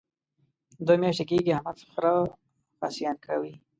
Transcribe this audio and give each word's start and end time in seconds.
دوه 0.85 0.95
میاشتې 1.01 1.23
کېږي 1.29 1.51
احمد 1.53 1.77
خره 1.93 2.13
خصیان 2.79 3.17
کوي. 3.25 3.53